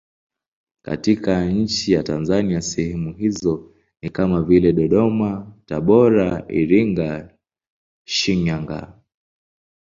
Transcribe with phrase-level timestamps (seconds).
[0.85, 7.29] Katika nchi ya Tanzania sehemu hizo ni kama vile Dodoma, Tabora, Iringa,
[8.07, 8.93] Shinyanga.